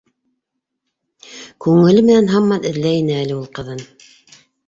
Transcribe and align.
Күңеле 1.65 2.01
менән 2.09 2.31
һаман 2.35 2.65
эҙләй 2.71 3.03
ине 3.05 3.19
әле 3.21 3.37
ул 3.43 3.47
ҡыҙын. 3.59 3.87